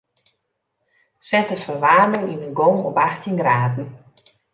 [1.29, 3.87] Set de ferwaarming yn 'e gong op achttjin graden.